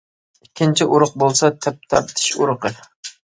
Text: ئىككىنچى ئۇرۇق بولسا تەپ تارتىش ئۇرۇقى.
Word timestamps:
ئىككىنچى 0.45 0.85
ئۇرۇق 0.93 1.11
بولسا 1.25 1.51
تەپ 1.65 1.85
تارتىش 1.93 2.31
ئۇرۇقى. 2.39 2.73